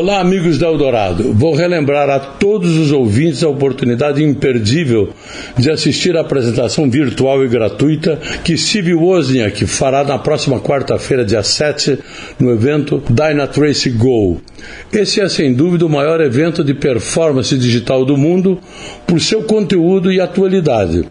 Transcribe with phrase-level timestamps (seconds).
[0.00, 1.32] Olá, amigos da Eldorado.
[1.34, 5.12] Vou relembrar a todos os ouvintes a oportunidade imperdível
[5.56, 11.42] de assistir à apresentação virtual e gratuita que Steve Wozniak fará na próxima quarta-feira, dia
[11.42, 11.98] 7,
[12.38, 14.40] no evento Dynatrace Go.
[14.92, 18.60] Esse é, sem dúvida, o maior evento de performance digital do mundo
[19.04, 21.06] por seu conteúdo e atualidade.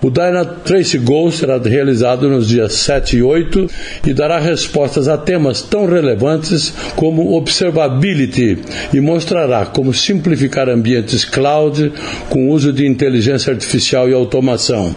[0.00, 3.68] O Dynatrace Go será realizado nos dias 7 e 8
[4.06, 8.58] e dará respostas a temas tão relevantes como observability
[8.94, 11.92] e mostrará como simplificar ambientes cloud
[12.30, 14.94] com uso de inteligência artificial e automação.